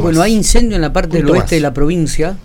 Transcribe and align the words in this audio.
Bueno, 0.00 0.22
hay 0.22 0.34
incendio 0.34 0.76
en 0.76 0.82
la 0.82 0.92
parte 0.92 1.18
del 1.18 1.28
oeste 1.30 1.56
de 1.56 1.60
la 1.60 1.74
provincia, 1.74 2.36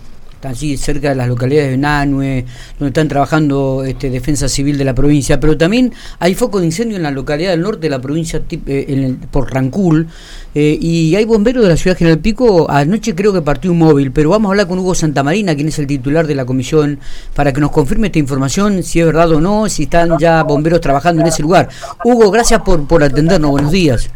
allí 0.42 0.76
cerca 0.76 1.10
de 1.10 1.14
las 1.14 1.28
localidades 1.28 1.70
de 1.70 1.76
Nanue, 1.78 2.44
donde 2.78 2.88
están 2.88 3.08
trabajando 3.08 3.84
este, 3.84 4.10
Defensa 4.10 4.48
Civil 4.48 4.78
de 4.78 4.84
la 4.84 4.94
provincia, 4.94 5.40
pero 5.40 5.56
también 5.56 5.92
hay 6.18 6.34
foco 6.34 6.60
de 6.60 6.66
incendio 6.66 6.96
en 6.96 7.02
la 7.02 7.10
localidad 7.10 7.50
del 7.50 7.62
norte 7.62 7.82
de 7.82 7.90
la 7.90 8.00
provincia, 8.00 8.42
eh, 8.50 8.84
en 8.88 9.02
el, 9.02 9.16
por 9.16 9.52
Rancul, 9.52 10.06
eh, 10.54 10.78
y 10.80 11.14
hay 11.16 11.24
bomberos 11.24 11.62
de 11.62 11.70
la 11.70 11.76
ciudad 11.76 11.96
General 11.96 12.18
Pico. 12.18 12.70
Anoche 12.70 13.14
creo 13.14 13.32
que 13.32 13.42
partió 13.42 13.72
un 13.72 13.78
móvil, 13.78 14.12
pero 14.12 14.30
vamos 14.30 14.48
a 14.48 14.52
hablar 14.52 14.68
con 14.68 14.78
Hugo 14.78 14.94
Santamarina, 14.94 15.54
quien 15.54 15.68
es 15.68 15.78
el 15.78 15.86
titular 15.86 16.26
de 16.26 16.34
la 16.34 16.44
comisión, 16.44 16.98
para 17.34 17.52
que 17.52 17.60
nos 17.60 17.70
confirme 17.70 18.08
esta 18.08 18.18
información, 18.18 18.82
si 18.82 19.00
es 19.00 19.06
verdad 19.06 19.30
o 19.32 19.40
no, 19.40 19.68
si 19.68 19.84
están 19.84 20.18
ya 20.18 20.42
bomberos 20.42 20.80
trabajando 20.80 21.22
en 21.22 21.28
ese 21.28 21.42
lugar. 21.42 21.68
Hugo, 22.04 22.30
gracias 22.30 22.62
por, 22.62 22.86
por 22.86 23.02
atendernos, 23.02 23.50
buenos 23.50 23.72
días. 23.72 24.10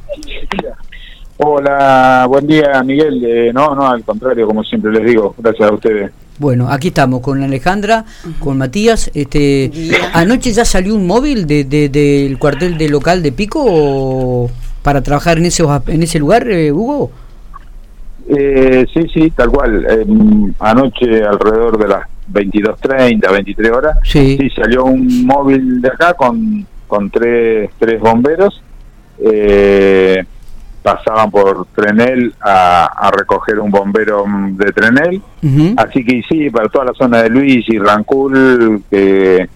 Hola, 1.44 2.26
buen 2.28 2.46
día 2.46 2.80
Miguel. 2.84 3.24
Eh, 3.24 3.52
no, 3.52 3.74
no, 3.74 3.88
al 3.88 4.04
contrario, 4.04 4.46
como 4.46 4.62
siempre 4.62 4.92
les 4.92 5.04
digo, 5.04 5.34
gracias 5.38 5.68
a 5.68 5.74
ustedes. 5.74 6.12
Bueno, 6.38 6.68
aquí 6.70 6.88
estamos 6.88 7.20
con 7.20 7.42
Alejandra, 7.42 8.04
con 8.38 8.58
Matías. 8.58 9.10
Este, 9.12 9.72
¿Anoche 10.12 10.52
ya 10.52 10.64
salió 10.64 10.94
un 10.94 11.04
móvil 11.04 11.48
de, 11.48 11.64
del 11.64 12.38
cuartel 12.38 12.78
de 12.78 12.88
local 12.88 13.24
de 13.24 13.32
Pico 13.32 14.48
para 14.82 15.02
trabajar 15.02 15.38
en 15.38 15.46
ese, 15.46 15.64
en 15.88 16.02
ese 16.04 16.20
lugar, 16.20 16.48
eh, 16.48 16.70
Hugo? 16.70 17.10
Eh, 18.28 18.86
sí, 18.94 19.08
sí, 19.12 19.30
tal 19.32 19.50
cual. 19.50 19.84
Em, 19.90 20.54
anoche 20.60 21.24
alrededor 21.24 21.76
de 21.76 21.88
las 21.88 22.06
22.30, 22.32 23.32
23 23.32 23.70
horas, 23.72 23.98
sí. 24.04 24.36
sí. 24.40 24.48
salió 24.50 24.84
un 24.84 25.26
móvil 25.26 25.80
de 25.82 25.88
acá 25.88 26.14
con, 26.14 26.64
con 26.86 27.10
tres, 27.10 27.68
tres 27.80 28.00
bomberos. 28.00 28.62
Eh, 29.18 30.24
pasaban 30.82 31.30
por 31.30 31.66
Trenel 31.74 32.34
a, 32.40 33.10
recoger 33.16 33.60
un 33.60 33.70
bombero 33.70 34.24
de 34.52 34.72
Trenel. 34.72 35.22
Así 35.76 36.04
que 36.04 36.22
sí, 36.28 36.50
para 36.50 36.68
toda 36.68 36.86
la 36.86 36.94
zona 36.94 37.22
de 37.22 37.30
Luis 37.30 37.64
y 37.68 37.78
Rancul, 37.78 38.82
que 38.90 39.48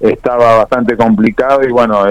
estaba 0.00 0.56
bastante 0.58 0.96
complicado 0.96 1.62
y 1.62 1.70
bueno, 1.70 2.04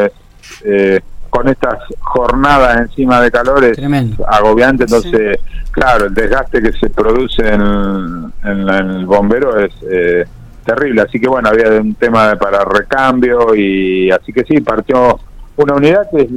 eh, 0.64 1.02
con 1.30 1.48
estas 1.48 1.76
jornadas 2.00 2.78
encima 2.82 3.22
de 3.22 3.32
calor 3.32 3.64
es 3.64 3.80
agobiante, 4.28 4.84
entonces, 4.84 5.38
claro, 5.72 6.06
el 6.06 6.14
desgaste 6.14 6.62
que 6.62 6.72
se 6.74 6.90
produce 6.90 7.48
en, 7.48 8.32
el 8.44 9.06
bombero 9.06 9.58
es 9.60 9.74
eh, 9.90 10.26
terrible. 10.66 11.02
Así 11.02 11.20
que 11.20 11.28
bueno, 11.28 11.50
había 11.50 11.80
un 11.80 11.96
tema 11.96 12.36
para 12.36 12.64
recambio 12.64 13.56
y 13.56 14.12
así 14.12 14.34
que 14.34 14.44
sí, 14.44 14.62
partió 14.62 15.20
una 15.58 15.76
unidad 15.76 16.10
que 16.10 16.22
es 16.24 16.30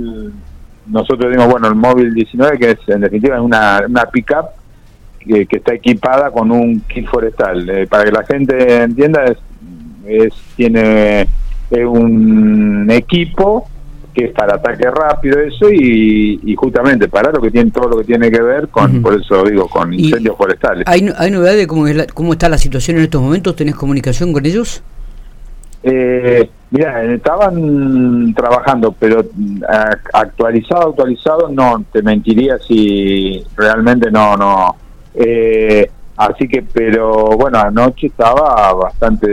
nosotros 0.87 1.31
dimos, 1.31 1.49
bueno, 1.49 1.69
el 1.69 1.75
móvil 1.75 2.15
19, 2.15 2.59
que 2.59 2.71
es 2.71 2.79
en 2.89 3.01
definitiva 3.01 3.41
una, 3.41 3.83
una 3.89 4.05
pick-up 4.07 4.47
que, 5.21 5.47
está 5.51 5.75
equipada 5.75 6.31
con 6.31 6.51
un 6.51 6.81
kit 6.81 7.07
forestal. 7.07 7.69
Eh, 7.69 7.87
para 7.87 8.05
que 8.05 8.13
la 8.13 8.25
gente 8.25 8.83
entienda, 8.83 9.25
es, 10.07 10.33
tiene 10.57 11.27
un 11.71 12.87
equipo 12.91 13.67
que 14.15 14.27
es 14.27 14.33
para 14.33 14.57
ataque 14.57 14.91
rápido 14.91 15.41
eso 15.41 15.71
y, 15.71 16.55
justamente 16.57 17.09
para 17.09 17.33
lo 17.33 17.41
que 17.41 17.51
tiene 17.51 17.71
todo 17.71 17.89
lo 17.89 17.99
que 17.99 18.05
tiene 18.05 18.31
que 18.31 18.43
ver 18.43 18.69
con 18.69 19.01
por 19.01 19.19
eso 19.19 19.43
digo 19.45 19.67
con 19.69 19.93
incendios 19.95 20.37
forestales. 20.37 20.85
hay 20.87 21.09
hay 21.17 21.31
novedad 21.31 21.55
de 21.55 21.67
cómo 21.67 21.87
es 21.87 22.13
cómo 22.13 22.35
está 22.35 22.51
la 22.51 22.59
situación 22.59 22.99
en 22.99 23.05
estos 23.05 23.23
momentos 23.23 23.57
tenés 23.57 23.75
comunicación 23.75 24.33
con 24.35 24.45
ellos 24.45 24.83
eh, 25.83 26.51
mira, 26.73 27.05
estaban 27.05 28.35
trabajando, 28.35 28.93
pero 28.99 29.25
mm, 29.35 29.63
actualizado, 30.13 30.91
actualizado, 30.91 31.49
no, 31.49 31.85
te 31.93 32.03
mentiría 32.03 32.59
si 32.59 33.45
realmente 33.57 34.11
no, 34.11 34.37
no. 34.37 34.75
Eh, 35.15 35.89
así 36.17 36.49
que, 36.49 36.63
pero 36.63 37.37
bueno, 37.37 37.59
anoche 37.59 38.09
estaba 38.09 38.73
bastante 38.73 39.29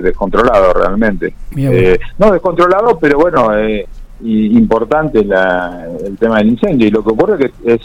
descontrolado 0.00 0.72
realmente. 0.72 1.34
Eh, 1.56 1.98
no 2.18 2.30
descontrolado, 2.30 2.98
pero 2.98 3.18
bueno, 3.18 3.56
eh, 3.58 3.86
importante 4.20 5.24
la, 5.24 5.88
el 6.04 6.16
tema 6.16 6.38
del 6.38 6.48
incendio. 6.50 6.86
Y 6.86 6.90
lo 6.90 7.04
que 7.04 7.10
ocurre 7.10 7.46
es 7.46 7.52
que 7.52 7.74
es 7.74 7.80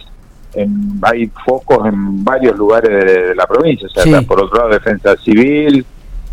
hay 1.03 1.31
focos 1.45 1.87
en 1.87 2.23
varios 2.25 2.57
lugares 2.57 3.05
de, 3.05 3.35
la 3.35 3.47
provincia, 3.47 3.87
o 3.87 3.89
sea, 3.89 4.21
por 4.23 4.41
otro 4.41 4.57
lado, 4.57 4.69
defensa 4.69 5.15
civil, 5.15 5.85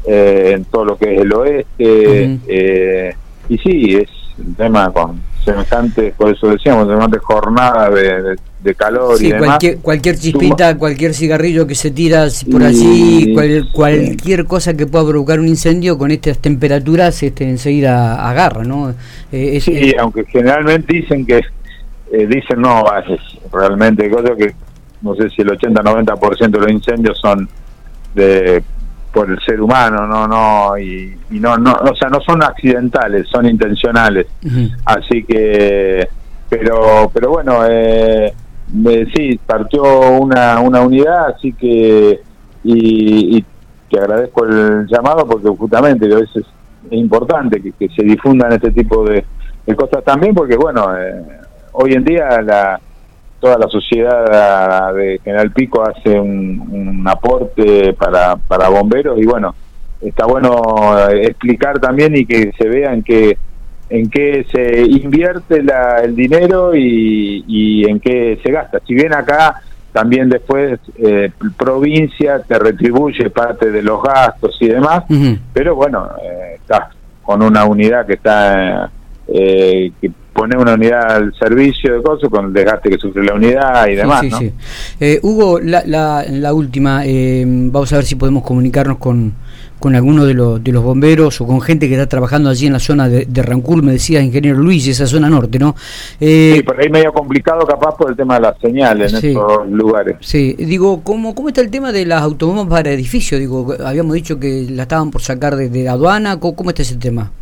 eh, 0.09 0.53
en 0.55 0.65
todo 0.65 0.85
lo 0.87 0.97
que 0.97 1.15
es 1.15 1.21
el 1.21 1.33
oeste. 1.33 2.39
eh, 2.49 3.15
y 3.49 3.59
sí, 3.59 3.97
es 3.97 4.09
un 4.39 4.55
tema 4.55 4.91
con 4.91 5.21
semejantes, 5.45 6.15
por 6.15 6.35
eso 6.35 6.49
decíamos, 6.49 6.89
semejante 6.89 7.19
jornada 7.19 7.91
de, 7.91 8.37
de, 8.63 8.75
calor 8.75 9.21
y 9.21 9.29
demás. 9.29 9.47
Cualquier, 9.47 9.79
cualquier 9.79 10.19
chispita, 10.19 10.77
cualquier 10.77 11.15
cigarrillo 11.15 11.67
que 11.67 11.75
se 11.75 11.91
tira 11.91 12.27
por 12.51 12.63
allí, 12.63 13.35
cualquier 13.73 14.45
cosa 14.45 14.77
que 14.77 14.87
pueda 14.87 15.07
provocar 15.09 15.41
un 15.41 15.49
incendio 15.49 15.97
con 15.97 16.11
estas 16.11 16.39
temperaturas 16.39 17.23
este, 17.23 17.49
enseguida 17.49 18.29
agarra, 18.29 18.65
¿no? 18.65 18.95
Eh, 19.33 19.61
sí, 19.61 19.95
aunque 19.99 20.25
generalmente 20.25 20.95
dicen 20.95 21.25
que, 21.25 21.41
eh, 22.13 22.27
dicen 22.27 22.61
no, 22.61 22.85
es 22.99 23.21
realmente, 23.53 24.11
que 24.11 24.55
no 25.03 25.15
sé 25.15 25.31
si 25.31 25.43
el 25.43 25.49
80-90% 25.51 26.51
de 26.51 26.59
los 26.59 26.71
incendios 26.71 27.19
son 27.19 27.49
de 28.15 28.63
por 29.19 29.29
el 29.29 29.41
ser 29.41 29.61
humano, 29.61 30.07
no, 30.07 30.29
no, 30.29 30.79
y, 30.79 31.19
no, 31.31 31.59
no, 31.59 31.73
o 31.73 31.97
sea, 31.97 32.09
no 32.09 32.21
son 32.21 32.41
accidentales, 32.41 33.27
son 33.27 33.47
intencionales. 33.47 34.29
Así 34.85 35.25
que, 35.25 36.09
pero, 36.49 37.11
pero 37.13 37.31
bueno, 37.31 37.63
eh, 37.69 38.33
sí, 39.13 39.41
partió 39.45 39.83
una, 40.21 40.61
una 40.61 40.83
unidad, 40.83 41.35
así 41.35 41.53
que, 41.53 42.21
y, 42.63 43.45
te 43.91 43.99
agradezco 43.99 44.45
el 44.45 44.87
llamado 44.87 45.27
porque 45.27 45.49
justamente 45.49 46.05
a 46.13 46.19
veces 46.19 46.45
es 46.89 46.93
importante 46.93 47.61
que, 47.61 47.89
se 47.89 48.05
difundan 48.05 48.53
este 48.53 48.71
tipo 48.71 49.03
de, 49.03 49.25
cosas 49.75 50.05
también, 50.05 50.33
porque 50.33 50.57
bueno, 50.57 50.97
eh, 50.97 51.25
hoy 51.73 51.95
en 51.95 52.05
día 52.05 52.41
la 52.41 52.81
toda 53.41 53.59
la 53.59 53.69
sociedad 53.69 54.93
de 54.95 55.21
General 55.23 55.51
Pico 55.53 55.83
hace 55.83 56.19
un, 56.19 57.05
aporte 57.07 57.95
para, 57.95 58.37
para 58.37 58.69
bomberos 58.69 59.19
y 59.19 59.25
bueno, 59.25 59.55
está 60.01 60.27
bueno 60.27 61.09
explicar 61.11 61.79
también 61.81 62.17
y 62.17 62.27
que 62.27 62.53
se 62.59 62.69
vean 62.69 63.03
que 63.03 63.39
en 63.91 64.11
qué 64.11 64.47
se 64.51 64.83
invierte 64.83 65.63
la, 65.63 66.01
el 66.03 66.15
dinero 66.15 66.75
y, 66.75 67.85
en 67.89 68.01
qué 68.01 68.39
se 68.43 68.53
gasta. 68.53 68.81
Si 68.87 68.95
bien 68.95 69.15
acá 69.15 69.63
también 69.93 70.29
después 70.29 70.79
eh, 70.99 71.31
provincia 71.57 72.43
te 72.47 72.59
retribuye 72.59 73.31
parte 73.31 73.71
de 73.71 73.83
los 73.83 74.03
gastos 74.03 74.57
y 74.61 74.69
demás, 74.69 75.05
pero 75.53 75.75
bueno, 75.75 76.09
eh, 76.23 76.57
estás 76.57 76.95
con 77.23 77.43
una 77.43 77.65
unidad 77.65 78.07
que 78.07 78.15
está 78.15 78.91
eh, 79.29 79.93
que 80.01 80.11
poner 80.39 80.57
una 80.57 80.75
unidad 80.75 81.11
al 81.11 81.35
servicio 81.35 81.95
de 81.95 82.03
cosas 82.03 82.31
con 82.31 82.47
el 82.47 82.53
desgaste 82.53 82.91
que 82.91 82.99
sufre 82.99 83.25
la 83.25 83.35
unidad 83.35 83.89
y 83.89 83.97
demás. 83.97 84.21
Sí, 84.21 84.31
sí, 84.31 84.53
eh, 85.01 85.19
Hugo, 85.21 85.59
la, 85.59 85.83
la, 85.85 86.55
última, 86.55 87.05
eh, 87.05 87.45
vamos 87.45 87.93
a 87.93 87.97
ver 87.97 88.05
si 88.05 88.15
podemos 88.15 88.45
comunicarnos 88.45 88.99
con, 88.99 89.35
con 89.81 89.97
alguno 89.97 90.25
de, 90.25 90.35
los, 90.35 90.63
de 90.63 90.71
los 90.71 90.85
bomberos 90.85 91.41
o 91.41 91.47
con 91.47 91.61
gente 91.61 91.89
que 91.89 91.95
está 91.95 92.07
trabajando 92.07 92.51
allí 92.51 92.67
en 92.69 92.73
la 92.73 92.79
zona 92.79 93.09
de, 93.09 93.27
de 93.27 93.43
Rancul, 93.43 93.83
me 93.83 93.91
decía 93.91 94.23
ingeniero 94.23 94.59
Luis, 94.59 94.87
esa 94.87 95.09
zona 95.09 95.29
norte, 95.29 95.59
¿no? 95.59 95.75
Eh, 96.21 96.53
sí, 96.57 96.63
por 96.63 96.81
ahí 96.81 96.89
medio 96.89 97.13
complicado 97.13 97.67
capaz 97.67 97.97
por 97.97 98.11
el 98.11 98.17
tema 98.17 98.37
de 98.37 98.43
las 98.43 98.59
señales 98.61 99.13
en 99.15 99.31
esos 99.31 99.69
lugares. 99.69 100.19
Sí, 100.21 100.55
digo, 100.57 101.01
¿cómo, 101.03 101.35
¿cómo 101.35 101.49
está 101.49 101.63
el 101.63 101.71
tema 101.71 101.91
de 101.91 102.07
las 102.07 102.23
automóviles 102.23 102.71
para 102.71 102.93
edificios? 102.93 103.41
Digo, 103.41 103.75
habíamos 103.85 104.15
dicho 104.15 104.39
que 104.39 104.69
la 104.71 104.83
estaban 104.83 105.11
por 105.11 105.21
sacar 105.21 105.57
de, 105.57 105.89
aduana, 105.89 106.39
¿cómo, 106.39 106.55
¿cómo 106.55 106.71
está 106.71 106.83
ese 106.83 106.97
tema? 106.97 107.33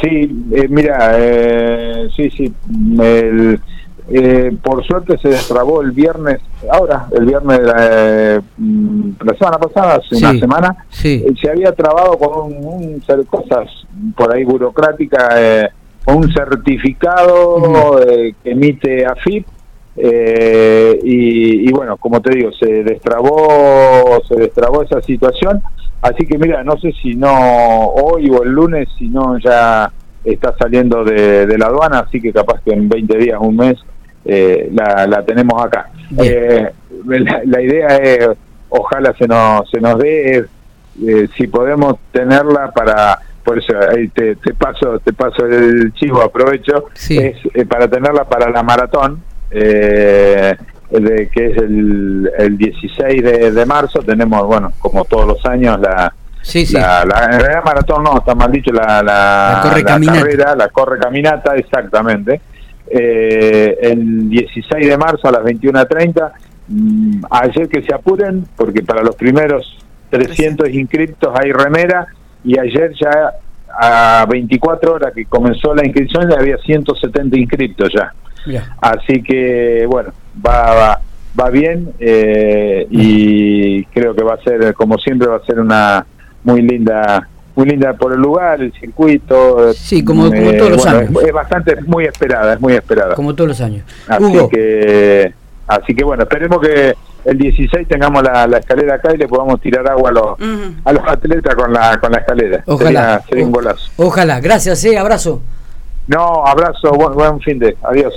Sí, 0.00 0.44
eh, 0.52 0.68
mira, 0.68 1.14
eh, 1.16 2.08
sí, 2.14 2.30
sí, 2.30 2.54
eh, 4.10 4.56
por 4.62 4.86
suerte 4.86 5.18
se 5.18 5.28
destrabó 5.28 5.82
el 5.82 5.90
viernes, 5.90 6.38
ahora, 6.70 7.08
el 7.10 7.26
viernes 7.26 7.58
de 7.58 7.64
la, 7.64 8.42
mm, 8.56 9.12
semana 9.36 9.58
pasada, 9.58 9.96
hace 9.96 10.16
una 10.16 10.38
semana, 10.38 10.86
se 10.90 11.50
había 11.50 11.72
trabado 11.72 12.16
con 12.16 12.52
un, 12.52 12.64
un 12.64 13.24
cosas 13.24 13.68
por 14.16 14.32
ahí 14.32 14.44
burocráticas, 14.44 15.72
con 16.04 16.18
un 16.18 16.32
certificado 16.32 18.00
que 18.42 18.50
emite 18.50 19.04
AFIP, 19.04 19.46
y, 19.96 21.68
y, 21.68 21.72
bueno, 21.72 21.96
como 21.96 22.20
te 22.22 22.36
digo, 22.36 22.52
se 22.52 22.84
destrabó, 22.84 24.22
se 24.28 24.36
destrabó 24.36 24.84
esa 24.84 25.02
situación 25.02 25.60
Así 26.00 26.26
que 26.26 26.38
mira, 26.38 26.62
no 26.62 26.78
sé 26.78 26.92
si 27.02 27.14
no 27.16 27.28
hoy 27.28 28.30
o 28.30 28.44
el 28.44 28.50
lunes, 28.50 28.88
si 28.96 29.08
no 29.08 29.36
ya 29.38 29.90
está 30.24 30.54
saliendo 30.58 31.04
de, 31.04 31.56
la 31.58 31.66
aduana, 31.66 32.00
así 32.00 32.20
que 32.20 32.32
capaz 32.32 32.60
que 32.62 32.72
en 32.72 32.88
20 32.88 33.18
días, 33.18 33.38
un 33.40 33.56
mes, 33.56 33.78
eh, 34.24 34.70
la, 34.72 35.22
tenemos 35.24 35.62
acá. 35.62 35.90
Eh, 36.18 36.68
la, 37.06 37.62
idea 37.62 37.96
es, 37.96 38.28
ojalá 38.68 39.14
se 39.14 39.26
nos, 39.26 39.68
se 39.70 39.80
nos 39.80 39.98
dé, 39.98 40.44
eh, 41.06 41.28
si 41.36 41.46
podemos 41.46 41.96
tenerla 42.12 42.70
para, 42.72 43.18
por 43.44 43.58
eso 43.58 43.72
ahí 43.90 44.08
te, 44.08 44.36
paso 44.58 44.98
te 45.00 45.12
paso 45.12 45.46
el 45.46 45.92
chivo, 45.94 46.22
aprovecho, 46.22 46.86
es 47.08 47.66
para 47.68 47.88
tenerla 47.88 48.24
para 48.24 48.50
la 48.50 48.62
maratón, 48.62 49.22
de 49.50 51.28
que 51.32 51.46
es 51.46 51.56
el, 51.58 52.30
el 52.38 52.58
16 52.58 53.54
de, 53.54 53.66
marzo, 53.66 54.00
tenemos, 54.00 54.46
bueno, 54.46 54.72
como 54.78 55.04
todos 55.04 55.26
los 55.26 55.46
años, 55.46 55.78
la, 55.80 56.12
sí, 56.48 56.66
sí. 56.66 56.74
la, 56.74 57.04
la, 57.04 57.62
maratón 57.64 58.04
no, 58.04 58.18
está 58.18 58.34
mal 58.34 58.50
dicho, 58.50 58.72
la, 58.72 59.02
la, 59.02 59.60
corre 59.62 59.84
carrera, 59.84 60.54
la 60.56 60.68
corre 60.68 60.98
caminata, 60.98 61.54
exactamente. 61.56 62.40
Eh, 62.90 63.76
el 63.82 64.30
16 64.30 64.88
de 64.88 64.96
marzo 64.96 65.28
a 65.28 65.32
las 65.32 65.42
21.30, 65.42 66.32
mm, 66.68 67.20
ayer 67.30 67.68
que 67.68 67.82
se 67.82 67.94
apuren, 67.94 68.46
porque 68.56 68.82
para 68.82 69.02
los 69.02 69.14
primeros 69.14 69.78
300 70.10 70.70
inscriptos 70.70 71.34
hay 71.38 71.52
remera, 71.52 72.06
y 72.44 72.58
ayer 72.58 72.92
ya 72.98 73.32
a 73.80 74.26
24 74.28 74.94
horas 74.94 75.12
que 75.14 75.26
comenzó 75.26 75.74
la 75.74 75.84
inscripción 75.84 76.28
ya 76.30 76.36
había 76.38 76.56
170 76.58 77.38
inscriptos 77.38 77.92
ya. 77.92 78.12
Así 78.80 79.22
que, 79.22 79.84
bueno, 79.86 80.10
va, 80.44 81.00
va, 81.38 81.50
bien 81.50 81.92
eh, 81.98 82.86
y 82.90 83.84
creo 83.86 84.14
que 84.14 84.24
va 84.24 84.34
a 84.34 84.42
ser, 84.42 84.72
como 84.74 84.96
siempre, 84.98 85.28
va 85.28 85.36
a 85.36 85.44
ser 85.44 85.60
una 85.60 86.06
muy 86.48 86.62
linda 86.62 87.28
muy 87.54 87.66
linda 87.66 87.92
por 87.94 88.12
el 88.12 88.20
lugar, 88.20 88.60
el 88.60 88.72
circuito. 88.72 89.72
Sí, 89.74 90.04
como, 90.04 90.28
eh, 90.28 90.56
todos 90.58 90.70
los 90.70 90.86
años. 90.86 91.10
Es, 91.24 91.32
bastante, 91.32 91.74
muy 91.86 92.04
esperada, 92.04 92.54
es 92.54 92.60
muy 92.60 92.74
esperada. 92.74 93.16
Como 93.16 93.34
todos 93.34 93.48
los 93.48 93.60
años. 93.60 93.82
Así 94.06 94.48
que, 94.48 95.34
así 95.66 95.92
que 95.92 96.04
bueno, 96.04 96.22
esperemos 96.22 96.60
que 96.60 96.94
el 97.24 97.36
16 97.36 97.88
tengamos 97.88 98.22
la, 98.22 98.44
escalera 98.58 98.94
acá 98.94 99.12
y 99.12 99.18
le 99.18 99.26
podamos 99.26 99.60
tirar 99.60 99.88
agua 99.88 100.10
a 100.10 100.12
los, 100.12 100.38
a 100.84 100.92
los 100.92 101.08
atletas 101.08 101.56
con 101.56 101.72
la, 101.72 101.98
con 101.98 102.12
la 102.12 102.18
escalera. 102.18 102.62
Ojalá. 102.64 103.22
Sería, 103.28 103.44
un 103.44 103.50
golazo. 103.50 103.90
Ojalá. 103.96 104.38
Gracias, 104.38 104.84
eh, 104.84 104.96
abrazo. 104.96 105.42
No, 106.06 106.46
abrazo, 106.46 106.92
buen, 106.92 107.12
buen 107.14 107.40
fin 107.40 107.58
de. 107.58 107.76
Adiós. 107.82 108.14